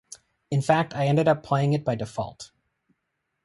[0.49, 2.49] In fact, I ended up playing it by default.